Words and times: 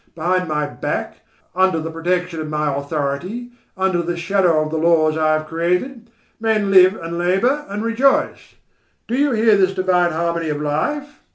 Behind 0.15 0.47
my 0.47 0.65
back, 0.65 1.17
under 1.55 1.79
the 1.79 1.91
protection 1.91 2.39
of 2.41 2.49
my 2.49 2.73
authority, 2.73 3.51
under 3.77 4.01
the 4.01 4.17
shadow 4.17 4.59
of 4.63 4.71
the 4.71 4.77
laws 4.79 5.15
I 5.15 5.33
have 5.33 5.45
created, 5.45 6.09
men 6.39 6.71
live 6.71 6.95
and 6.95 7.19
labour 7.19 7.65
and 7.67 7.83
rejoice. 7.83 8.55
Do 9.07 9.15
you 9.15 9.33
hear 9.33 9.55
this 9.55 9.75
divine 9.75 10.11
harmony 10.11 10.49
of 10.49 10.59
life? 10.59 11.19